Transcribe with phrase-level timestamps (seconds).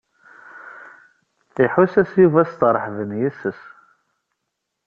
[1.65, 3.61] Iḥuss-as Yuba setṛeḥben yes-s.